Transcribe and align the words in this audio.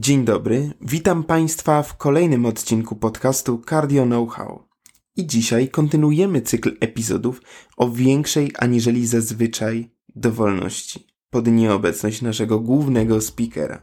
Dzień 0.00 0.24
dobry, 0.24 0.72
witam 0.80 1.24
Państwa 1.24 1.82
w 1.82 1.96
kolejnym 1.96 2.46
odcinku 2.46 2.96
podcastu 2.96 3.62
Cardio 3.68 4.04
Know-how. 4.04 4.68
I 5.16 5.26
dzisiaj 5.26 5.68
kontynuujemy 5.68 6.42
cykl 6.42 6.76
epizodów 6.80 7.42
o 7.76 7.90
większej 7.90 8.52
aniżeli 8.58 9.06
zazwyczaj 9.06 9.90
dowolności 10.16 11.06
pod 11.30 11.46
nieobecność 11.46 12.22
naszego 12.22 12.60
głównego 12.60 13.20
speakera. 13.20 13.82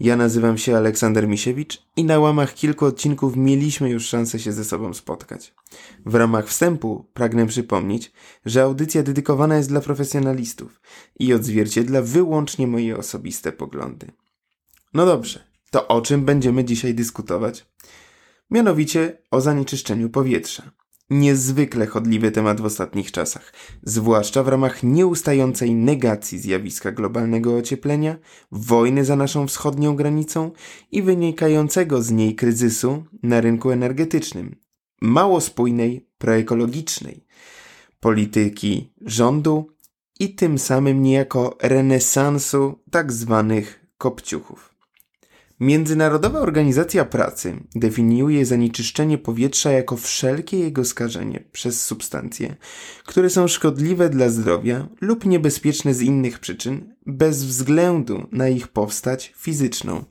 Ja 0.00 0.16
nazywam 0.16 0.58
się 0.58 0.76
Aleksander 0.76 1.28
Misiewicz 1.28 1.82
i 1.96 2.04
na 2.04 2.18
łamach 2.18 2.54
kilku 2.54 2.84
odcinków 2.84 3.36
mieliśmy 3.36 3.90
już 3.90 4.06
szansę 4.06 4.38
się 4.38 4.52
ze 4.52 4.64
sobą 4.64 4.94
spotkać. 4.94 5.54
W 6.06 6.14
ramach 6.14 6.48
wstępu 6.48 7.10
pragnę 7.14 7.46
przypomnieć, 7.46 8.12
że 8.44 8.62
audycja 8.62 9.02
dedykowana 9.02 9.56
jest 9.56 9.68
dla 9.68 9.80
profesjonalistów 9.80 10.80
i 11.18 11.34
odzwierciedla 11.34 12.02
wyłącznie 12.02 12.66
moje 12.66 12.96
osobiste 12.96 13.52
poglądy. 13.52 14.12
No 14.94 15.06
dobrze, 15.06 15.40
to 15.70 15.88
o 15.88 16.00
czym 16.00 16.24
będziemy 16.24 16.64
dzisiaj 16.64 16.94
dyskutować? 16.94 17.66
Mianowicie 18.50 19.18
o 19.30 19.40
zanieczyszczeniu 19.40 20.10
powietrza. 20.10 20.70
Niezwykle 21.10 21.86
chodliwy 21.86 22.30
temat 22.30 22.60
w 22.60 22.64
ostatnich 22.64 23.12
czasach, 23.12 23.52
zwłaszcza 23.82 24.42
w 24.42 24.48
ramach 24.48 24.82
nieustającej 24.82 25.74
negacji 25.74 26.38
zjawiska 26.38 26.92
globalnego 26.92 27.56
ocieplenia, 27.56 28.16
wojny 28.52 29.04
za 29.04 29.16
naszą 29.16 29.46
wschodnią 29.46 29.96
granicą 29.96 30.50
i 30.90 31.02
wynikającego 31.02 32.02
z 32.02 32.10
niej 32.10 32.34
kryzysu 32.34 33.04
na 33.22 33.40
rynku 33.40 33.70
energetycznym, 33.70 34.56
mało 35.00 35.40
spójnej, 35.40 36.08
proekologicznej 36.18 37.26
polityki 38.00 38.92
rządu 39.00 39.66
i 40.20 40.34
tym 40.34 40.58
samym 40.58 41.02
niejako 41.02 41.56
renesansu 41.62 42.78
tak 42.90 43.12
zwanych 43.12 43.86
kopciuchów. 43.98 44.71
Międzynarodowa 45.62 46.40
Organizacja 46.40 47.04
Pracy 47.04 47.56
definiuje 47.74 48.46
zanieczyszczenie 48.46 49.18
powietrza 49.18 49.72
jako 49.72 49.96
wszelkie 49.96 50.58
jego 50.58 50.84
skażenie 50.84 51.44
przez 51.52 51.84
substancje, 51.84 52.56
które 53.04 53.30
są 53.30 53.48
szkodliwe 53.48 54.10
dla 54.10 54.28
zdrowia 54.28 54.88
lub 55.00 55.26
niebezpieczne 55.26 55.94
z 55.94 56.00
innych 56.00 56.38
przyczyn, 56.38 56.94
bez 57.06 57.44
względu 57.44 58.26
na 58.32 58.48
ich 58.48 58.68
powstać 58.68 59.32
fizyczną. 59.36 60.04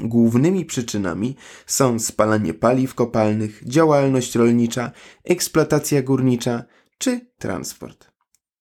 Głównymi 0.00 0.64
przyczynami 0.64 1.36
są 1.66 1.98
spalanie 1.98 2.54
paliw 2.54 2.94
kopalnych, 2.94 3.62
działalność 3.66 4.34
rolnicza, 4.34 4.90
eksploatacja 5.24 6.02
górnicza 6.02 6.64
czy 6.98 7.20
transport. 7.38 8.09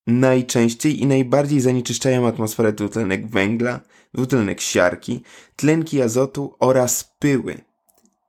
Najczęściej 0.10 1.02
i 1.02 1.06
najbardziej 1.06 1.62
zanieczyszczają 1.62 2.28
atmosferę 2.28 2.74
dwutlenek 2.74 3.28
węgla, 3.28 3.80
dwutlenek 4.14 4.62
siarki, 4.62 5.24
tlenki 5.56 6.02
azotu 6.02 6.56
oraz 6.60 7.16
pyły. 7.20 7.62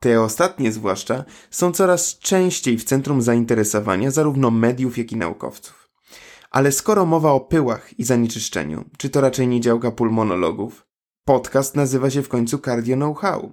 Te 0.00 0.20
ostatnie 0.22 0.72
zwłaszcza 0.72 1.25
są 1.50 1.72
coraz 1.72 2.19
częściej 2.19 2.78
w 2.78 2.84
centrum 2.84 3.22
zainteresowania 3.22 4.11
zarówno 4.11 4.50
mediów, 4.50 4.98
jak 4.98 5.12
i 5.12 5.17
naukowców. 5.17 5.89
Ale 6.50 6.72
skoro 6.72 7.06
mowa 7.06 7.33
o 7.33 7.41
pyłach 7.41 7.98
i 7.98 8.05
zanieczyszczeniu, 8.05 8.84
czy 8.98 9.11
to 9.11 9.20
raczej 9.20 9.48
nie 9.48 9.61
działka 9.61 9.91
pulmonologów? 9.91 10.87
Podcast 11.25 11.77
nazywa 11.77 12.11
się 12.11 12.22
w 12.22 12.28
końcu 12.28 12.59
Cardio 12.59 12.97
Know-how. 12.97 13.53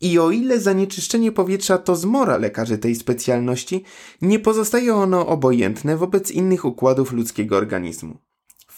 I 0.00 0.18
o 0.18 0.30
ile 0.30 0.60
zanieczyszczenie 0.60 1.32
powietrza 1.32 1.78
to 1.78 1.96
zmora 1.96 2.36
lekarzy 2.36 2.78
tej 2.78 2.94
specjalności, 2.94 3.84
nie 4.22 4.38
pozostaje 4.38 4.94
ono 4.94 5.26
obojętne 5.26 5.96
wobec 5.96 6.30
innych 6.30 6.64
układów 6.64 7.12
ludzkiego 7.12 7.56
organizmu 7.56 8.18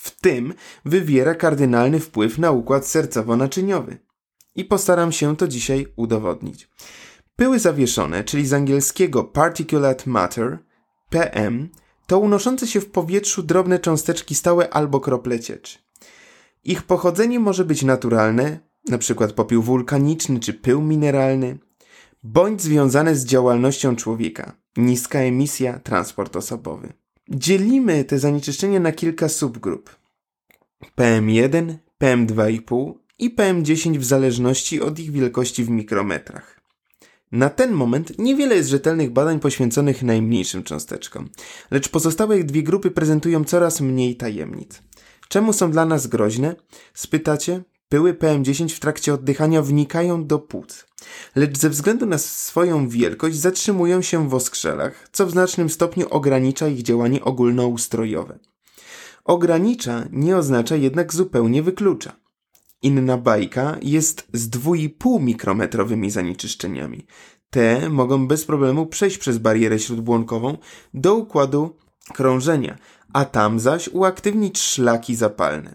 w 0.06 0.20
tym 0.20 0.55
wywiera 0.84 1.34
kardynalny 1.34 2.00
wpływ 2.00 2.39
na 2.39 2.50
układ 2.50 2.84
sercowo-naczyniowy. 2.84 3.97
I 4.55 4.64
postaram 4.64 5.12
się 5.12 5.37
to 5.37 5.48
dzisiaj 5.48 5.87
udowodnić. 5.97 6.71
Pyły 7.37 7.59
zawieszone, 7.59 8.25
czyli 8.25 8.47
z 8.47 8.53
angielskiego 8.53 9.25
particulate 9.25 10.10
matter, 10.10 10.59
PM, 11.10 11.69
to 12.06 12.19
unoszące 12.19 12.66
się 12.66 12.81
w 12.81 12.91
powietrzu 12.91 13.43
drobne 13.43 13.78
cząsteczki 13.78 14.34
stałe 14.34 14.71
albo 14.71 15.00
krople 15.00 15.41
cieczy. 15.41 15.78
Ich 16.65 16.82
pochodzenie 16.82 17.41
może 17.41 17.65
być 17.65 17.82
naturalne, 17.82 18.60
np. 18.89 19.29
popiół 19.29 19.63
wulkaniczny 19.63 20.41
czy 20.41 20.55
pył 20.55 20.83
mineralny, 20.83 21.59
bądź 22.23 22.63
związane 22.63 23.17
z 23.17 23.25
działalnością 23.25 23.97
człowieka, 23.97 24.57
niska 24.77 25.19
emisja, 25.19 25.79
transport 25.79 26.37
osobowy. 26.37 26.93
Dzielimy 27.29 28.05
te 28.05 28.19
zanieczyszczenia 28.19 28.81
na 28.81 28.93
kilka 28.93 29.29
subgrup. 29.29 29.97
PM1, 30.99 31.75
PM2,5 32.03 32.95
i 33.19 33.37
PM10 33.37 33.99
w 33.99 34.05
zależności 34.05 34.81
od 34.81 34.99
ich 34.99 35.13
wielkości 35.13 35.65
w 35.65 35.71
mikrometrach. 35.71 36.61
Na 37.33 37.51
ten 37.51 37.73
moment 37.73 38.19
niewiele 38.19 38.57
jest 38.57 38.69
rzetelnych 38.69 39.11
badań 39.11 39.41
poświęconych 39.41 40.03
najmniejszym 40.03 40.63
cząsteczkom, 40.63 41.29
lecz 41.71 41.89
pozostałe 41.89 42.45
dwie 42.45 42.63
grupy 42.63 42.91
prezentują 42.91 43.45
coraz 43.45 43.81
mniej 43.81 44.17
tajemnic. 44.17 44.83
Czemu 45.29 45.53
są 45.53 45.71
dla 45.71 45.85
nas 45.85 46.07
groźne? 46.07 46.57
Spytacie? 46.95 47.63
Pyły 47.89 48.15
PM10 48.15 48.75
w 48.75 48.81
trakcie 48.81 49.15
oddychania 49.15 49.63
wnikają 49.63 50.27
do 50.27 50.39
płuc, 50.39 50.87
lecz 51.37 51.59
ze 51.59 51.71
względu 51.71 52.07
na 52.07 52.19
swoją 52.19 52.89
wielkość 52.89 53.37
zatrzymują 53.37 54.03
się 54.03 54.29
w 54.29 54.35
oskrzelach, 54.35 55.09
co 55.13 55.27
w 55.27 55.31
znacznym 55.31 55.71
stopniu 55.71 56.07
ogranicza 56.11 56.69
ich 56.69 56.83
działanie 56.83 57.25
ogólnoustrojowe. 57.25 58.39
Ogranicza 59.25 60.05
nie 60.13 60.37
oznacza 60.37 60.77
jednak 60.77 61.15
zupełnie 61.15 61.63
wyklucza. 61.63 62.13
Inna 62.83 63.19
bajka 63.19 63.77
jest 63.83 64.29
z 64.33 64.51
2,5 64.51 65.21
mikrometrowymi 65.21 66.11
zanieczyszczeniami. 66.11 67.07
Te 67.51 67.89
mogą 67.91 68.27
bez 68.29 68.45
problemu 68.45 68.87
przejść 68.87 69.19
przez 69.19 69.39
barierę 69.39 69.79
śródbłonkową 69.79 70.59
do 70.95 71.15
układu 71.15 71.77
krążenia, 72.15 72.79
a 73.13 73.25
tam 73.25 73.61
zaś 73.61 73.89
uaktywnić 73.89 74.59
szlaki 74.59 75.17
zapalne. 75.17 75.75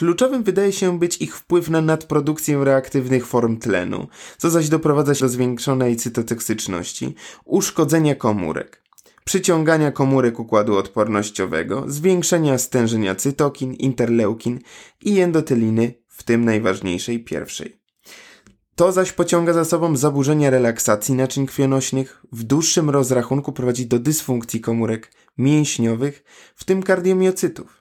Kluczowym 0.00 0.42
wydaje 0.42 0.72
się 0.72 0.98
być 0.98 1.16
ich 1.16 1.36
wpływ 1.36 1.70
na 1.70 1.80
nadprodukcję 1.80 2.64
reaktywnych 2.64 3.26
form 3.26 3.56
tlenu, 3.56 4.08
co 4.38 4.50
zaś 4.50 4.68
doprowadza 4.68 5.12
do 5.14 5.28
zwiększonej 5.28 5.96
cytotoksyczności, 5.96 7.14
uszkodzenia 7.44 8.14
komórek, 8.14 8.82
przyciągania 9.24 9.92
komórek 9.92 10.40
układu 10.40 10.76
odpornościowego, 10.76 11.84
zwiększenia 11.86 12.58
stężenia 12.58 13.14
cytokin, 13.14 13.74
interleukin 13.74 14.60
i 15.00 15.20
endotyliny, 15.20 15.94
w 16.08 16.22
tym 16.22 16.44
najważniejszej 16.44 17.24
pierwszej. 17.24 17.80
To 18.74 18.92
zaś 18.92 19.12
pociąga 19.12 19.52
za 19.52 19.64
sobą 19.64 19.96
zaburzenia 19.96 20.50
relaksacji 20.50 21.14
naczyń 21.14 21.46
krwionośnych, 21.46 22.22
w 22.32 22.42
dłuższym 22.42 22.90
rozrachunku 22.90 23.52
prowadzi 23.52 23.86
do 23.86 23.98
dysfunkcji 23.98 24.60
komórek 24.60 25.12
mięśniowych, 25.38 26.24
w 26.54 26.64
tym 26.64 26.82
kardiomiocytów. 26.82 27.79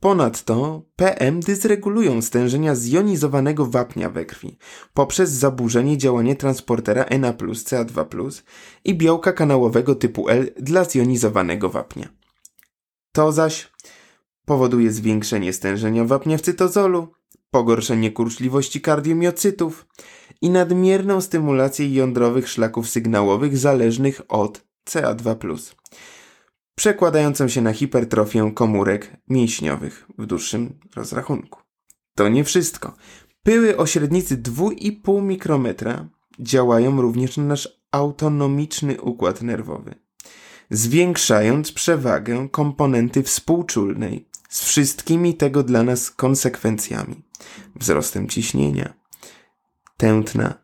Ponadto 0.00 0.82
PM 0.96 1.40
dysregulują 1.40 2.22
stężenia 2.22 2.74
zjonizowanego 2.74 3.66
wapnia 3.66 4.10
we 4.10 4.24
krwi 4.24 4.58
poprzez 4.94 5.30
zaburzenie 5.30 5.98
działania 5.98 6.34
transportera 6.34 7.04
Na 7.18 7.32
CA2 7.32 8.42
i 8.84 8.94
białka 8.94 9.32
kanałowego 9.32 9.94
typu 9.94 10.28
L 10.28 10.50
dla 10.56 10.84
zjonizowanego 10.84 11.68
wapnia. 11.68 12.08
To 13.12 13.32
zaś 13.32 13.72
powoduje 14.44 14.92
zwiększenie 14.92 15.52
stężenia 15.52 16.04
wapnia 16.04 16.38
w 16.38 16.40
cytozolu, 16.40 17.08
pogorszenie 17.50 18.12
kurczliwości 18.12 18.80
kardiomiocytów 18.80 19.86
i 20.40 20.50
nadmierną 20.50 21.20
stymulację 21.20 21.94
jądrowych 21.94 22.48
szlaków 22.48 22.88
sygnałowych 22.88 23.58
zależnych 23.58 24.20
od 24.28 24.64
CA2 24.90 25.36
przekładającą 26.80 27.48
się 27.48 27.60
na 27.60 27.72
hipertrofię 27.72 28.52
komórek 28.54 29.16
mięśniowych 29.28 30.06
w 30.18 30.26
dłuższym 30.26 30.78
rozrachunku. 30.96 31.60
To 32.14 32.28
nie 32.28 32.44
wszystko. 32.44 32.94
Pyły 33.42 33.76
o 33.76 33.86
średnicy 33.86 34.36
2,5 34.36 35.22
mikrometra 35.22 36.08
działają 36.38 37.00
również 37.00 37.36
na 37.36 37.44
nasz 37.44 37.68
autonomiczny 37.92 39.00
układ 39.00 39.42
nerwowy, 39.42 39.94
zwiększając 40.70 41.72
przewagę 41.72 42.48
komponenty 42.48 43.22
współczulnej 43.22 44.28
z 44.48 44.64
wszystkimi 44.64 45.34
tego 45.34 45.62
dla 45.62 45.82
nas 45.82 46.10
konsekwencjami 46.10 47.22
wzrostem 47.76 48.28
ciśnienia, 48.28 48.94
tętna 49.96 50.54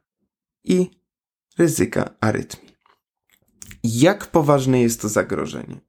i 0.65 0.91
ryzyka 1.59 2.11
arytmii. 2.21 2.77
Jak 3.85 4.27
poważne 4.27 4.81
jest 4.81 5.01
to 5.01 5.09
zagrożenie? 5.09 5.86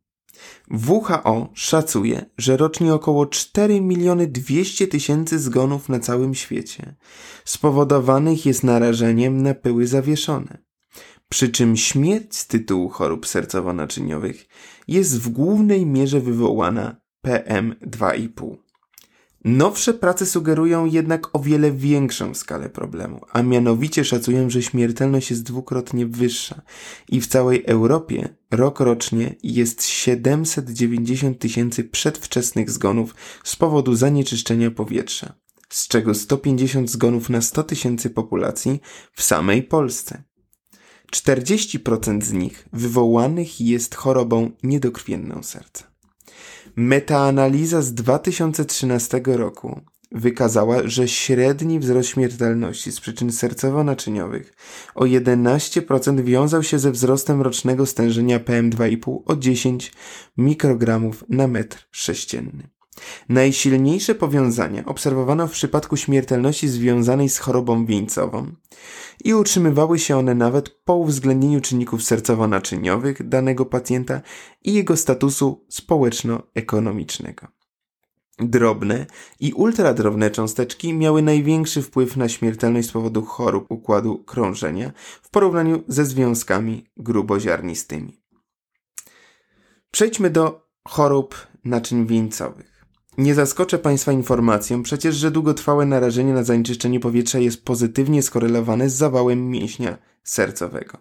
WHO 0.88 1.50
szacuje, 1.54 2.26
że 2.38 2.58
rocznie 2.58 2.94
około 2.94 3.26
4 3.26 3.82
miliony 3.82 4.28
200 4.28 4.88
tysięcy 4.88 5.40
zgonów 5.40 5.90
na 5.90 6.00
całym 6.00 6.36
świecie 6.36 6.96
spowodowanych 7.46 8.46
jest 8.46 8.64
narażeniem 8.64 9.42
na 9.42 9.54
pyły 9.54 9.88
zawieszone. 9.88 10.58
Przy 11.30 11.50
czym 11.50 11.78
śmierć 11.78 12.36
z 12.36 12.48
tytułu 12.48 12.90
chorób 12.90 13.26
sercowo-naczyniowych 13.26 14.48
jest 14.88 15.20
w 15.20 15.30
głównej 15.30 15.86
mierze 15.86 16.20
wywołana 16.20 17.02
PM2,5. 17.26 18.67
Nowsze 19.48 19.94
prace 19.94 20.26
sugerują 20.26 20.86
jednak 20.86 21.36
o 21.36 21.40
wiele 21.40 21.72
większą 21.72 22.34
skalę 22.34 22.70
problemu, 22.70 23.22
a 23.32 23.44
mianowicie 23.44 24.06
szacują, 24.06 24.50
że 24.50 24.64
śmiertelność 24.64 25.30
jest 25.30 25.44
dwukrotnie 25.44 26.06
wyższa 26.06 26.62
i 27.10 27.22
w 27.22 27.28
całej 27.28 27.64
Europie 27.66 28.30
rok 28.52 28.80
rocznie 28.80 29.36
jest 29.44 29.86
790 29.86 31.40
tysięcy 31.40 31.84
przedwczesnych 31.84 32.70
zgonów 32.72 33.16
z 33.44 33.56
powodu 33.56 33.96
zanieczyszczenia 33.96 34.72
powietrza, 34.72 35.34
z 35.70 35.88
czego 35.88 36.14
150 36.14 36.92
zgonów 36.92 37.30
na 37.30 37.42
100 37.42 37.64
tysięcy 37.64 38.10
populacji 38.10 38.80
w 39.14 39.24
samej 39.24 39.64
Polsce. 39.64 40.24
40% 41.16 42.24
z 42.24 42.34
nich 42.34 42.68
wywołanych 42.74 43.62
jest 43.62 43.96
chorobą 43.96 44.52
niedokrwienną 44.64 45.44
serca. 45.44 45.87
Metaanaliza 46.80 47.82
z 47.82 47.94
2013 47.94 49.22
roku 49.26 49.82
wykazała, 50.12 50.88
że 50.88 51.08
średni 51.08 51.80
wzrost 51.80 52.10
śmiertelności 52.10 52.92
z 52.92 53.00
przyczyn 53.00 53.30
sercowo-naczyniowych 53.30 54.54
o 54.96 55.04
11% 55.04 56.24
wiązał 56.24 56.64
się 56.64 56.80
ze 56.80 56.92
wzrostem 56.92 57.42
rocznego 57.42 57.86
stężenia 57.86 58.40
PM2,5 58.40 59.22
o 59.26 59.36
10 59.36 59.94
mikrogramów 60.38 61.24
na 61.30 61.48
metr 61.48 61.88
sześcienny. 61.92 62.70
Najsilniejsze 63.30 64.16
powiązania 64.16 64.86
obserwowano 64.86 65.48
w 65.48 65.52
przypadku 65.52 65.98
śmiertelności 65.98 66.68
związanej 66.68 67.30
z 67.30 67.38
chorobą 67.38 67.86
wieńcową 67.86 68.52
i 69.24 69.34
utrzymywały 69.34 70.00
się 70.00 70.18
one 70.18 70.36
nawet 70.36 70.70
po 70.70 70.96
uwzględnieniu 70.96 71.62
czynników 71.62 72.02
sercowo-naczyniowych 72.02 73.24
danego 73.24 73.66
pacjenta 73.66 74.22
i 74.64 74.74
jego 74.74 74.98
statusu 74.98 75.66
społeczno-ekonomicznego. 75.70 77.48
Drobne 78.40 79.06
i 79.40 79.54
ultradrobne 79.54 80.32
cząsteczki 80.32 80.94
miały 80.94 81.22
największy 81.22 81.82
wpływ 81.82 82.18
na 82.18 82.30
śmiertelność 82.30 82.90
z 82.90 82.92
powodu 82.92 83.22
chorób 83.22 83.72
układu 83.72 84.24
krążenia 84.24 84.92
w 85.22 85.30
porównaniu 85.30 85.84
ze 85.88 86.06
związkami 86.06 86.86
gruboziarnistymi. 86.98 88.22
Przejdźmy 89.92 90.30
do 90.30 90.70
chorób 90.88 91.48
naczyń 91.66 92.08
wieńcowych. 92.08 92.77
Nie 93.18 93.36
zaskoczę 93.36 93.80
Państwa 93.80 94.12
informacją 94.12 94.84
przecież, 94.84 95.16
że 95.16 95.32
długotrwałe 95.32 95.86
narażenie 95.86 96.34
na 96.34 96.44
zanieczyszczenie 96.44 97.00
powietrza 97.00 97.40
jest 97.40 97.66
pozytywnie 97.66 98.24
skorelowane 98.24 98.90
z 98.90 98.94
zawałem 98.94 99.50
mięśnia 99.50 99.98
sercowego. 100.24 100.98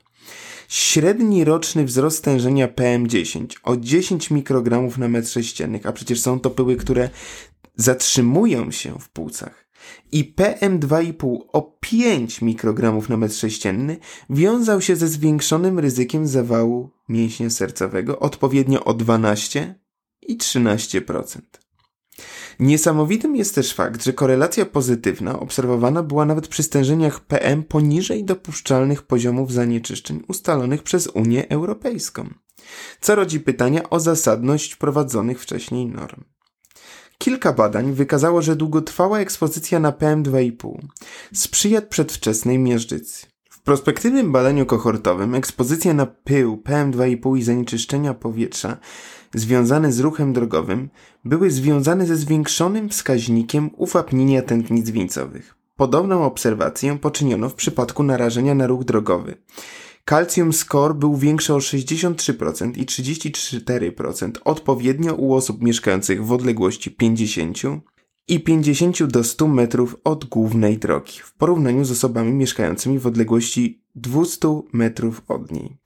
Średni 0.68 1.44
roczny 1.44 1.84
wzrost 1.84 2.18
stężenia 2.18 2.68
PM10 2.68 3.46
o 3.62 3.76
10 3.76 4.30
mikrogramów 4.30 4.98
na 4.98 5.08
metr 5.08 5.28
sześcienny, 5.28 5.80
a 5.84 5.92
przecież 5.92 6.20
są 6.20 6.40
to 6.40 6.50
pyły, 6.50 6.76
które 6.76 7.10
zatrzymują 7.76 8.70
się 8.70 8.98
w 8.98 9.08
płucach, 9.08 9.66
i 10.12 10.34
PM2,5 10.34 11.38
o 11.52 11.62
5 11.80 12.42
mikrogramów 12.42 13.08
na 13.08 13.16
metr 13.16 13.34
sześcienny 13.34 13.96
wiązał 14.30 14.80
się 14.80 14.96
ze 14.96 15.08
zwiększonym 15.08 15.78
ryzykiem 15.78 16.26
zawału 16.26 16.90
mięśnia 17.08 17.50
sercowego 17.50 18.18
odpowiednio 18.18 18.84
o 18.84 18.94
12 18.94 19.74
i 20.22 20.36
13%. 20.36 21.40
Niesamowitym 22.58 23.36
jest 23.36 23.54
też 23.54 23.74
fakt, 23.74 24.04
że 24.04 24.12
korelacja 24.12 24.66
pozytywna 24.66 25.40
obserwowana 25.40 26.02
była 26.02 26.24
nawet 26.24 26.48
przy 26.48 26.62
stężeniach 26.62 27.20
PM 27.20 27.62
poniżej 27.62 28.24
dopuszczalnych 28.24 29.02
poziomów 29.02 29.52
zanieczyszczeń 29.52 30.22
ustalonych 30.28 30.82
przez 30.82 31.06
Unię 31.06 31.48
Europejską, 31.48 32.28
co 33.00 33.14
rodzi 33.14 33.40
pytania 33.40 33.90
o 33.90 34.00
zasadność 34.00 34.72
wprowadzonych 34.72 35.42
wcześniej 35.42 35.86
norm. 35.86 36.24
Kilka 37.18 37.52
badań 37.52 37.92
wykazało, 37.92 38.42
że 38.42 38.56
długotrwała 38.56 39.18
ekspozycja 39.20 39.80
na 39.80 39.92
PM2,5 39.92 40.78
sprzyja 41.34 41.82
przedwczesnej 41.82 42.58
miażdżycy. 42.58 43.26
Prospektywnym 43.66 44.32
badaniu 44.32 44.66
kohortowym 44.66 45.34
ekspozycja 45.34 45.94
na 45.94 46.06
pył, 46.06 46.62
PM2,5 46.64 47.38
i 47.38 47.42
zanieczyszczenia 47.42 48.14
powietrza 48.14 48.76
związane 49.34 49.92
z 49.92 50.00
ruchem 50.00 50.32
drogowym 50.32 50.88
były 51.24 51.50
związane 51.50 52.06
ze 52.06 52.16
zwiększonym 52.16 52.88
wskaźnikiem 52.88 53.70
uwapnienia 53.76 54.42
tętnic 54.42 54.90
wieńcowych. 54.90 55.54
Podobną 55.76 56.24
obserwację 56.24 56.98
poczyniono 56.98 57.48
w 57.48 57.54
przypadku 57.54 58.02
narażenia 58.02 58.54
na 58.54 58.66
ruch 58.66 58.84
drogowy. 58.84 59.34
Calcium 60.10 60.52
score 60.52 60.94
był 60.94 61.16
większy 61.16 61.54
o 61.54 61.58
63% 61.58 62.78
i 62.78 62.86
34% 62.86 64.30
odpowiednio 64.44 65.14
u 65.14 65.34
osób 65.34 65.62
mieszkających 65.62 66.26
w 66.26 66.32
odległości 66.32 66.90
50 66.90 67.58
i 68.28 68.40
50 68.40 69.04
do 69.04 69.24
100 69.24 69.48
metrów 69.48 69.96
od 70.04 70.24
głównej 70.24 70.78
drogi 70.78 71.12
w 71.22 71.34
porównaniu 71.34 71.84
z 71.84 71.90
osobami 71.90 72.32
mieszkającymi 72.32 72.98
w 72.98 73.06
odległości 73.06 73.82
200 73.94 74.62
metrów 74.72 75.22
od 75.28 75.52
niej. 75.52 75.76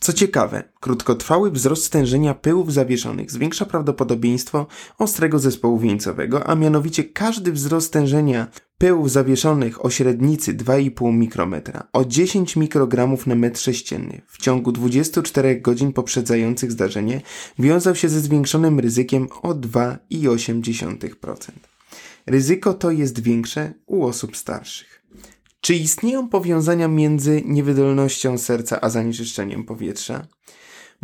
Co 0.00 0.12
ciekawe, 0.12 0.72
krótkotrwały 0.80 1.50
wzrost 1.50 1.84
stężenia 1.84 2.34
pyłów 2.34 2.72
zawieszonych 2.72 3.30
zwiększa 3.30 3.66
prawdopodobieństwo 3.66 4.66
ostrego 4.98 5.38
zespołu 5.38 5.78
wieńcowego, 5.78 6.46
a 6.46 6.54
mianowicie 6.54 7.04
każdy 7.04 7.52
wzrost 7.52 7.86
stężenia 7.86 8.46
pyłów 8.84 9.10
zawieszonych 9.10 9.84
o 9.84 9.90
średnicy 9.90 10.54
2,5 10.54 11.12
mikrometra 11.12 11.88
o 11.92 12.04
10 12.04 12.56
mikrogramów 12.56 13.26
na 13.26 13.34
metr 13.34 13.60
sześcienny 13.60 14.20
w 14.26 14.38
ciągu 14.38 14.72
24 14.72 15.60
godzin 15.60 15.92
poprzedzających 15.92 16.72
zdarzenie 16.72 17.20
wiązał 17.58 17.94
się 17.94 18.08
ze 18.08 18.20
zwiększonym 18.20 18.80
ryzykiem 18.80 19.28
o 19.42 19.54
2,8%. 19.54 21.50
Ryzyko 22.26 22.74
to 22.74 22.90
jest 22.90 23.20
większe 23.20 23.72
u 23.86 24.04
osób 24.04 24.36
starszych. 24.36 25.02
Czy 25.60 25.74
istnieją 25.74 26.28
powiązania 26.28 26.88
między 26.88 27.42
niewydolnością 27.44 28.38
serca 28.38 28.80
a 28.80 28.90
zanieczyszczeniem 28.90 29.64
powietrza? 29.64 30.26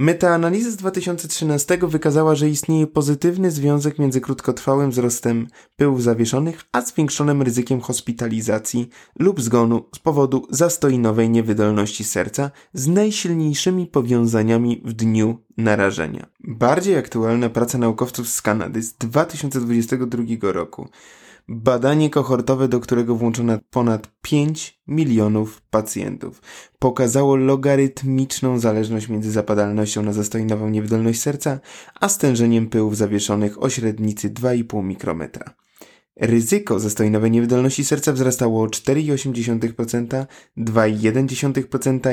Metaanaliza 0.00 0.70
z 0.70 0.76
2013 0.76 1.78
wykazała, 1.82 2.34
że 2.34 2.48
istnieje 2.48 2.86
pozytywny 2.86 3.50
związek 3.50 3.98
między 3.98 4.20
krótkotrwałym 4.20 4.90
wzrostem 4.90 5.46
pyłów 5.76 6.02
zawieszonych 6.02 6.64
a 6.72 6.80
zwiększonym 6.80 7.42
ryzykiem 7.42 7.80
hospitalizacji 7.80 8.88
lub 9.18 9.40
zgonu 9.40 9.84
z 9.94 9.98
powodu 9.98 10.46
zastoinowej 10.50 11.30
niewydolności 11.30 12.04
serca 12.04 12.50
z 12.74 12.86
najsilniejszymi 12.86 13.86
powiązaniami 13.86 14.82
w 14.84 14.92
dniu 14.92 15.38
narażenia. 15.56 16.26
Bardziej 16.44 16.96
aktualna 16.96 17.48
praca 17.48 17.78
naukowców 17.78 18.28
z 18.28 18.42
Kanady 18.42 18.82
z 18.82 18.94
2022 18.94 20.52
roku 20.52 20.88
Badanie 21.48 22.10
kohortowe, 22.10 22.68
do 22.68 22.80
którego 22.80 23.16
włączono 23.16 23.58
ponad 23.70 24.10
5 24.22 24.80
milionów 24.86 25.62
pacjentów, 25.62 26.42
pokazało 26.78 27.36
logarytmiczną 27.36 28.58
zależność 28.58 29.08
między 29.08 29.30
zapadalnością 29.30 30.02
na 30.02 30.12
zastojnową 30.12 30.68
niewydolność 30.68 31.20
serca, 31.20 31.60
a 32.00 32.08
stężeniem 32.08 32.68
pyłów 32.68 32.96
zawieszonych 32.96 33.62
o 33.62 33.70
średnicy 33.70 34.30
2,5 34.30 34.84
mikrometra. 34.84 35.54
Ryzyko 36.20 36.80
zastojnowej 36.80 37.30
niewydolności 37.30 37.84
serca 37.84 38.12
wzrastało 38.12 38.62
o 38.62 38.66
4,8%, 38.66 40.26
2,1%, 40.58 41.62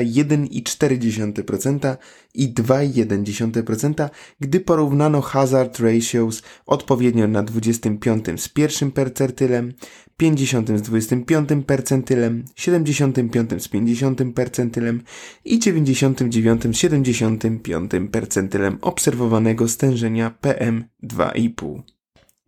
1,4% 0.04 1.96
i 2.34 2.54
2,1%, 2.54 4.08
gdy 4.40 4.60
porównano 4.60 5.20
hazard 5.20 5.78
ratios 5.80 6.42
odpowiednio 6.66 7.28
na 7.28 7.42
25 7.42 8.26
z 8.36 8.48
pierwszym 8.48 8.90
percentylem, 8.90 9.72
50 10.16 10.68
z 10.78 10.82
25 10.82 11.48
percentylem, 11.66 12.44
75 12.56 13.62
z 13.62 13.68
50 13.68 14.20
percentylem 14.34 15.02
i 15.44 15.58
99 15.58 16.62
z 16.62 16.76
75 16.76 17.90
percentylem 18.12 18.78
obserwowanego 18.80 19.68
stężenia 19.68 20.34
PM2,5. 20.42 21.97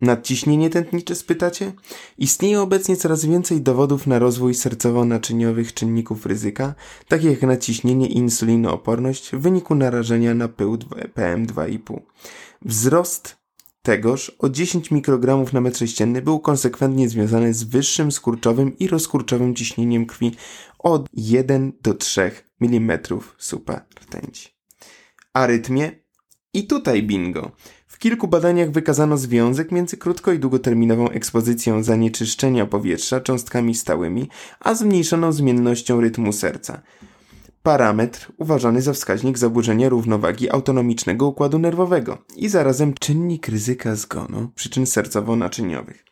Nadciśnienie 0.01 0.69
tętnicze 0.69 1.15
spytacie? 1.15 1.73
Istnieje 2.17 2.61
obecnie 2.61 2.97
coraz 2.97 3.25
więcej 3.25 3.61
dowodów 3.61 4.07
na 4.07 4.19
rozwój 4.19 4.53
sercowo-naczyniowych 4.53 5.73
czynników 5.73 6.25
ryzyka, 6.25 6.75
takich 7.07 7.31
jak 7.31 7.41
nadciśnienie 7.41 8.07
i 8.07 8.17
insulinooporność 8.17 9.29
w 9.31 9.39
wyniku 9.39 9.75
narażenia 9.75 10.33
na 10.33 10.47
pył 10.47 10.77
PM2,5. 11.15 11.99
Wzrost 12.61 13.37
tegoż 13.81 14.35
o 14.39 14.49
10 14.49 14.91
mikrogramów 14.91 15.53
na 15.53 15.61
metr 15.61 15.77
sześcienny 15.77 16.21
był 16.21 16.39
konsekwentnie 16.39 17.09
związany 17.09 17.53
z 17.53 17.63
wyższym 17.63 18.11
skurczowym 18.11 18.77
i 18.77 18.87
rozkurczowym 18.87 19.55
ciśnieniem 19.55 20.05
krwi 20.05 20.31
od 20.79 21.09
1 21.13 21.71
do 21.81 21.93
3 21.93 22.31
mm 22.61 22.99
supa 23.37 23.81
rtęci. 24.01 24.49
Arytmie 25.33 25.91
i 26.53 26.67
tutaj 26.67 27.03
bingo. 27.03 27.51
Kilku 28.01 28.27
badaniach 28.27 28.71
wykazano 28.71 29.17
związek 29.17 29.71
między 29.71 29.97
krótko 29.97 30.31
i 30.31 30.39
długoterminową 30.39 31.09
ekspozycją 31.09 31.83
zanieczyszczenia 31.83 32.65
powietrza 32.65 33.21
cząstkami 33.21 33.75
stałymi, 33.75 34.29
a 34.59 34.73
zmniejszoną 34.75 35.31
zmiennością 35.31 36.01
rytmu 36.01 36.33
serca. 36.33 36.81
parametr 37.63 38.31
uważany 38.37 38.81
za 38.81 38.93
wskaźnik 38.93 39.37
zaburzenia 39.37 39.89
równowagi 39.89 40.49
autonomicznego 40.49 41.27
układu 41.27 41.59
nerwowego 41.59 42.17
i 42.35 42.49
zarazem 42.49 42.93
czynnik 42.93 43.47
ryzyka 43.47 43.95
zgonu 43.95 44.51
przyczyn 44.55 44.83
sercowo-naczyniowych. 44.83 46.05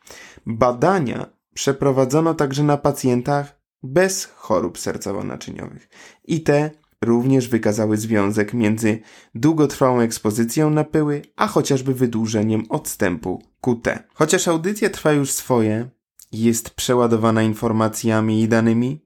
Badania 0.46 1.26
przeprowadzono 1.54 2.34
także 2.34 2.64
na 2.64 2.78
pacjentach 2.78 3.60
bez 3.84 4.26
chorób 4.26 4.78
sercowo-naczyniowych 4.78 5.90
i 6.24 6.42
te 6.42 6.72
również 7.06 7.48
wykazały 7.48 7.98
związek 7.98 8.54
między 8.54 9.00
długotrwałą 9.36 10.00
ekspozycją 10.00 10.70
na 10.70 10.84
pyły, 10.84 11.22
a 11.36 11.48
chociażby 11.48 11.94
wydłużeniem 11.94 12.66
odstępu 12.70 13.44
QT. 13.62 13.88
Chociaż 14.14 14.48
audycja 14.48 14.90
trwa 14.90 15.12
już 15.12 15.32
swoje, 15.32 15.90
jest 16.32 16.70
przeładowana 16.70 17.44
informacjami 17.44 18.42
i 18.42 18.48
danymi, 18.48 19.06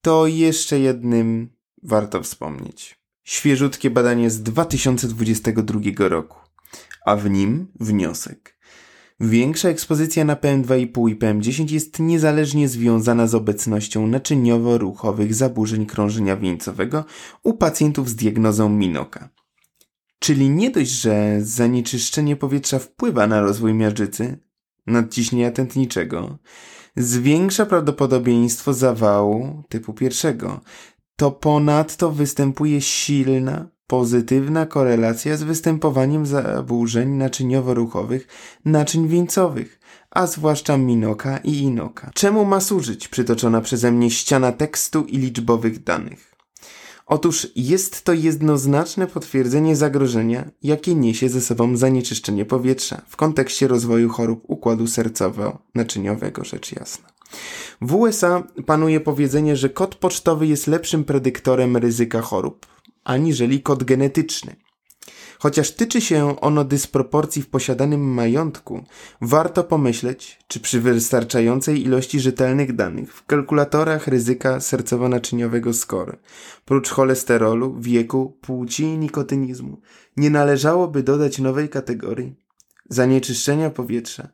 to 0.00 0.26
jeszcze 0.26 0.80
jednym 0.80 1.48
warto 1.82 2.22
wspomnieć. 2.22 3.00
Świeżutkie 3.24 3.90
badanie 3.90 4.30
z 4.30 4.42
2022 4.42 5.80
roku, 6.08 6.38
a 7.06 7.16
w 7.16 7.30
nim 7.30 7.66
wniosek. 7.80 8.53
Większa 9.20 9.68
ekspozycja 9.68 10.24
na 10.24 10.36
PM2,5 10.36 11.10
i 11.10 11.16
PM10 11.16 11.72
jest 11.72 11.98
niezależnie 11.98 12.68
związana 12.68 13.26
z 13.26 13.34
obecnością 13.34 14.06
naczyniowo-ruchowych 14.06 15.34
zaburzeń 15.34 15.86
krążenia 15.86 16.36
wieńcowego 16.36 17.04
u 17.42 17.54
pacjentów 17.54 18.08
z 18.08 18.14
diagnozą 18.14 18.68
Minoka. 18.68 19.28
Czyli 20.18 20.50
nie 20.50 20.70
dość, 20.70 20.90
że 20.90 21.38
zanieczyszczenie 21.40 22.36
powietrza 22.36 22.78
wpływa 22.78 23.26
na 23.26 23.40
rozwój 23.40 23.74
miażdżycy, 23.74 24.38
nadciśnienia 24.86 25.50
tętniczego, 25.50 26.38
zwiększa 26.96 27.66
prawdopodobieństwo 27.66 28.72
zawału 28.72 29.62
typu 29.68 29.92
pierwszego, 29.92 30.60
to 31.16 31.30
ponadto 31.30 32.10
występuje 32.10 32.80
silna, 32.80 33.73
pozytywna 33.86 34.66
korelacja 34.66 35.36
z 35.36 35.42
występowaniem 35.42 36.26
zaburzeń 36.26 37.18
naczyniowo-ruchowych 37.18 38.26
naczyń 38.64 39.08
wieńcowych, 39.08 39.80
a 40.10 40.26
zwłaszcza 40.26 40.76
minoka 40.76 41.38
i 41.38 41.58
inoka. 41.58 42.10
Czemu 42.14 42.44
ma 42.44 42.60
służyć 42.60 43.08
przytoczona 43.08 43.60
przeze 43.60 43.92
mnie 43.92 44.10
ściana 44.10 44.52
tekstu 44.52 45.04
i 45.04 45.18
liczbowych 45.18 45.82
danych? 45.84 46.34
Otóż 47.06 47.48
jest 47.56 48.04
to 48.04 48.12
jednoznaczne 48.12 49.06
potwierdzenie 49.06 49.76
zagrożenia, 49.76 50.50
jakie 50.62 50.94
niesie 50.94 51.28
ze 51.28 51.40
sobą 51.40 51.76
zanieczyszczenie 51.76 52.44
powietrza 52.44 53.02
w 53.08 53.16
kontekście 53.16 53.68
rozwoju 53.68 54.08
chorób 54.08 54.44
układu 54.48 54.84
sercowo-naczyniowego, 54.84 56.44
rzecz 56.44 56.72
jasna. 56.72 57.08
W 57.80 57.94
USA 57.94 58.42
panuje 58.66 59.00
powiedzenie, 59.00 59.56
że 59.56 59.68
kod 59.68 59.94
pocztowy 59.94 60.46
jest 60.46 60.66
lepszym 60.66 61.04
predyktorem 61.04 61.76
ryzyka 61.76 62.20
chorób, 62.20 62.66
aniżeli 63.04 63.62
kod 63.62 63.84
genetyczny. 63.84 64.56
Chociaż 65.38 65.70
tyczy 65.70 66.00
się 66.00 66.40
ono 66.40 66.64
dysproporcji 66.64 67.42
w 67.42 67.48
posiadanym 67.48 68.00
majątku, 68.00 68.84
warto 69.20 69.64
pomyśleć, 69.64 70.38
czy 70.48 70.60
przy 70.60 70.80
wystarczającej 70.80 71.82
ilości 71.82 72.20
rzetelnych 72.20 72.74
danych 72.74 73.14
w 73.14 73.26
kalkulatorach 73.26 74.08
ryzyka 74.08 74.58
sercowo-naczyniowego 74.58 75.72
SCORE, 75.72 76.16
prócz 76.64 76.90
cholesterolu, 76.90 77.76
wieku, 77.80 78.38
płci 78.40 78.82
i 78.82 78.98
nikotynizmu, 78.98 79.80
nie 80.16 80.30
należałoby 80.30 81.02
dodać 81.02 81.38
nowej 81.38 81.68
kategorii 81.68 82.44
zanieczyszczenia 82.88 83.70
powietrza 83.70 84.28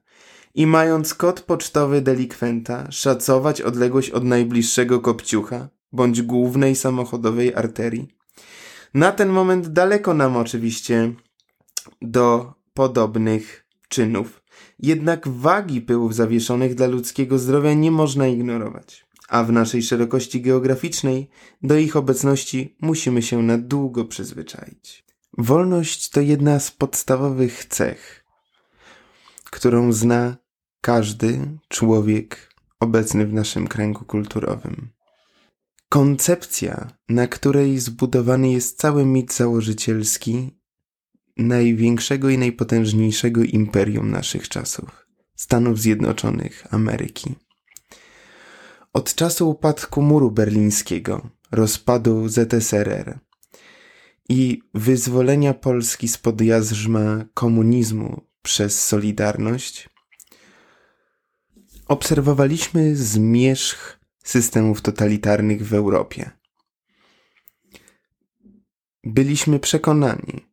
i 0.55 0.67
mając 0.67 1.15
kod 1.15 1.41
pocztowy 1.41 2.01
delikwenta 2.01 2.91
szacować 2.91 3.61
odległość 3.61 4.11
od 4.11 4.25
najbliższego 4.25 5.01
kopciucha 5.01 5.69
bądź 5.93 6.23
głównej 6.23 6.77
samochodowej 6.77 7.55
arterii. 7.55 8.20
Na 8.95 9.13
ten 9.13 9.29
moment 9.29 9.69
daleko 9.69 10.15
nam 10.15 10.37
oczywiście 10.37 11.13
do 12.03 12.55
podobnych 12.75 13.67
czynów. 13.89 14.43
Jednak 14.79 15.29
wagi 15.29 15.81
pyłów 15.81 16.15
zawieszonych 16.15 16.75
dla 16.75 16.87
ludzkiego 16.87 17.39
zdrowia 17.39 17.75
nie 17.75 17.91
można 17.91 18.27
ignorować, 18.27 19.07
a 19.29 19.45
w 19.45 19.53
naszej 19.53 19.83
szerokości 19.83 20.43
geograficznej 20.43 21.31
do 21.63 21.77
ich 21.77 21.97
obecności 21.97 22.77
musimy 22.81 23.23
się 23.23 23.43
na 23.43 23.59
długo 23.59 24.05
przyzwyczaić. 24.05 25.05
Wolność 25.39 26.11
to 26.11 26.21
jedna 26.21 26.61
z 26.61 26.71
podstawowych 26.71 27.65
cech, 27.65 28.25
którą 29.45 29.93
zna 29.93 30.37
każdy 30.81 31.59
człowiek 31.69 32.55
obecny 32.81 33.27
w 33.27 33.33
naszym 33.33 33.69
kręgu 33.69 34.05
kulturowym. 34.05 35.00
Koncepcja, 35.93 36.91
na 37.09 37.27
której 37.27 37.79
zbudowany 37.79 38.53
jest 38.53 38.79
cały 38.79 39.07
mit 39.07 39.35
założycielski 39.35 40.51
największego 41.37 42.29
i 42.29 42.39
najpotężniejszego 42.39 43.43
imperium 43.43 44.11
naszych 44.11 44.49
czasów 44.49 45.07
Stanów 45.37 45.81
Zjednoczonych 45.81 46.75
Ameryki. 46.75 47.35
Od 48.93 49.15
czasu 49.15 49.51
upadku 49.51 50.03
muru 50.03 50.31
berlińskiego, 50.31 51.31
rozpadu 51.53 52.29
ZSRR 52.29 53.19
i 54.29 54.63
wyzwolenia 54.75 55.55
Polski 55.55 56.09
spod 56.09 56.41
jarzma 56.41 57.25
komunizmu 57.35 58.21
przez 58.43 58.85
Solidarność, 58.85 59.89
obserwowaliśmy 61.89 62.97
zmierzch 62.97 64.00
systemów 64.25 64.83
totalitarnych 64.83 65.67
w 65.67 65.75
Europie. 65.75 66.31
Byliśmy 69.05 69.61
przekonani, 69.61 70.47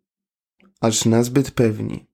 aż 0.82 1.06
nazbyt 1.06 1.52
pewni, 1.52 2.08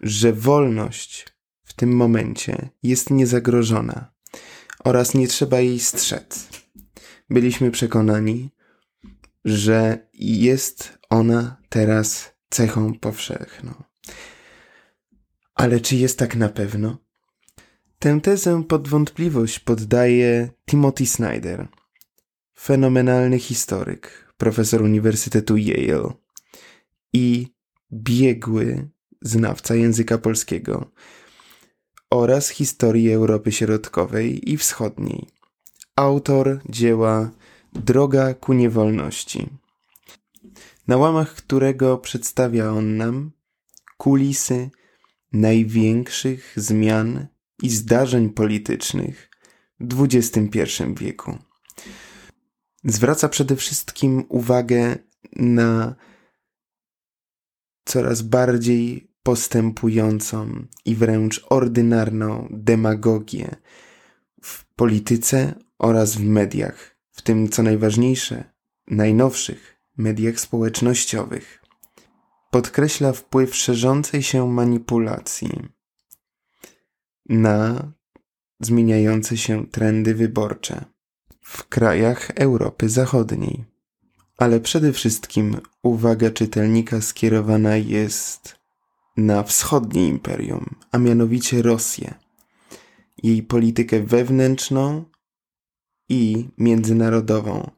że 0.00 0.32
wolność 0.32 1.26
w 1.64 1.74
tym 1.74 1.96
momencie 1.96 2.68
jest 2.82 3.10
niezagrożona 3.10 4.12
oraz 4.84 5.14
nie 5.14 5.28
trzeba 5.28 5.60
jej 5.60 5.80
strzec. 5.80 6.48
Byliśmy 7.30 7.70
przekonani, 7.70 8.50
że 9.44 10.08
jest 10.14 10.98
ona 11.10 11.56
teraz 11.68 12.32
cechą 12.50 12.98
powszechną. 12.98 13.74
Ale 15.54 15.80
czy 15.80 15.96
jest 15.96 16.18
tak 16.18 16.36
na 16.36 16.48
pewno? 16.48 16.98
Tę 18.02 18.20
tezę 18.20 18.64
pod 18.64 18.88
wątpliwość 18.88 19.58
poddaje 19.58 20.50
Timothy 20.66 21.06
Snyder, 21.06 21.68
fenomenalny 22.58 23.38
historyk, 23.38 24.34
profesor 24.36 24.82
Uniwersytetu 24.82 25.56
Yale 25.56 26.12
i 27.12 27.46
biegły 27.92 28.88
znawca 29.22 29.74
języka 29.74 30.18
polskiego 30.18 30.90
oraz 32.10 32.48
historii 32.48 33.12
Europy 33.12 33.52
Środkowej 33.52 34.50
i 34.50 34.56
Wschodniej. 34.56 35.26
Autor 35.96 36.60
dzieła 36.68 37.30
Droga 37.72 38.34
ku 38.34 38.52
niewolności, 38.52 39.48
na 40.88 40.96
łamach 40.96 41.34
którego 41.34 41.98
przedstawia 41.98 42.70
on 42.70 42.96
nam 42.96 43.30
kulisy 43.96 44.70
największych 45.32 46.52
zmian 46.56 47.26
i 47.62 47.70
zdarzeń 47.70 48.30
politycznych 48.30 49.30
w 49.80 50.04
XXI 50.04 50.60
wieku. 50.96 51.38
Zwraca 52.84 53.28
przede 53.28 53.56
wszystkim 53.56 54.24
uwagę 54.28 54.96
na 55.36 55.94
coraz 57.84 58.22
bardziej 58.22 59.10
postępującą 59.22 60.66
i 60.84 60.94
wręcz 60.94 61.46
ordynarną 61.50 62.48
demagogię 62.50 63.56
w 64.42 64.64
polityce 64.74 65.54
oraz 65.78 66.16
w 66.16 66.24
mediach, 66.24 66.96
w 67.12 67.22
tym 67.22 67.48
co 67.48 67.62
najważniejsze, 67.62 68.44
najnowszych 68.86 69.76
mediach 69.96 70.40
społecznościowych. 70.40 71.62
Podkreśla 72.50 73.12
wpływ 73.12 73.56
szerzącej 73.56 74.22
się 74.22 74.48
manipulacji 74.48 75.79
na 77.30 77.92
zmieniające 78.60 79.36
się 79.36 79.66
trendy 79.66 80.14
wyborcze 80.14 80.84
w 81.40 81.68
krajach 81.68 82.30
Europy 82.34 82.88
Zachodniej. 82.88 83.64
Ale 84.38 84.60
przede 84.60 84.92
wszystkim 84.92 85.56
uwaga 85.82 86.30
czytelnika 86.30 87.00
skierowana 87.00 87.76
jest 87.76 88.56
na 89.16 89.42
wschodnie 89.42 90.08
imperium, 90.08 90.74
a 90.92 90.98
mianowicie 90.98 91.62
Rosję, 91.62 92.14
jej 93.22 93.42
politykę 93.42 94.00
wewnętrzną 94.00 95.04
i 96.08 96.48
międzynarodową 96.58 97.70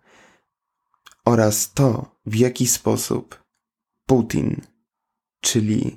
oraz 1.25 1.73
to, 1.73 2.17
w 2.27 2.35
jaki 2.35 2.67
sposób 2.67 3.43
Putin, 4.07 4.61
czyli 5.41 5.97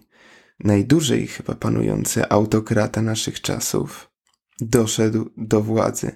najdłużej 0.59 1.27
chyba 1.27 1.55
panujący 1.55 2.29
autokrata 2.29 3.01
naszych 3.01 3.41
czasów, 3.41 4.11
doszedł 4.61 5.29
do 5.37 5.61
władzy, 5.61 6.11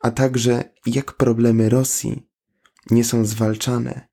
a 0.00 0.10
także 0.10 0.64
jak 0.86 1.12
problemy 1.12 1.68
Rosji 1.68 2.28
nie 2.90 3.04
są 3.04 3.24
zwalczane, 3.24 4.08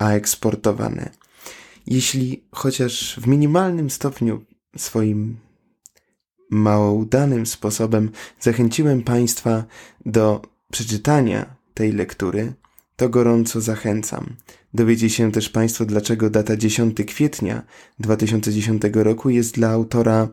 a 0.00 0.10
eksportowane. 0.10 1.10
Jeśli 1.86 2.48
chociaż 2.52 3.20
w 3.20 3.26
minimalnym 3.26 3.90
stopniu 3.90 4.44
swoim 4.76 5.36
mało 6.50 6.92
udanym 6.92 7.46
sposobem 7.46 8.10
zachęciłem 8.40 9.02
Państwa 9.02 9.64
do 10.06 10.42
przeczytania 10.72 11.56
tej 11.74 11.92
lektury, 11.92 12.54
to 12.96 13.08
gorąco 13.08 13.60
zachęcam. 13.60 14.36
Dowiecie 14.74 15.10
się 15.10 15.32
też 15.32 15.48
Państwo, 15.48 15.84
dlaczego 15.84 16.30
data 16.30 16.56
10 16.56 16.96
kwietnia 17.06 17.62
2010 17.98 18.82
roku 18.92 19.30
jest 19.30 19.54
dla 19.54 19.70
autora 19.70 20.28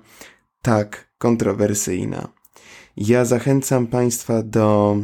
tak 0.62 1.14
kontrowersyjna. 1.18 2.28
Ja 2.98 3.26
zachęcam 3.26 3.88
Państwa 3.88 4.44
do 4.44 4.98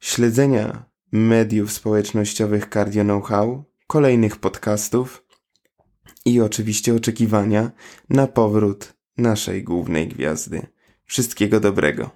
śledzenia 0.00 0.84
mediów 1.12 1.72
społecznościowych 1.72 2.68
Cardio 2.72 3.02
Know-how, 3.04 3.64
kolejnych 3.86 4.36
podcastów 4.36 5.24
i 6.24 6.40
oczywiście 6.40 6.94
oczekiwania 6.94 7.70
na 8.10 8.26
powrót 8.26 8.94
naszej 9.16 9.64
głównej 9.64 10.08
gwiazdy. 10.08 10.66
Wszystkiego 11.04 11.60
dobrego. 11.60 12.10